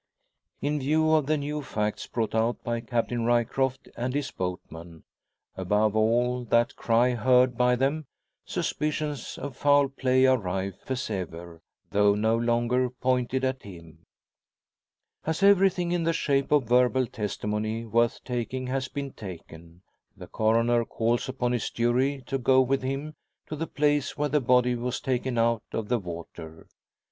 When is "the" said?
1.27-1.37, 16.03-16.13, 20.17-20.25, 23.55-23.67, 24.29-24.41, 25.89-25.99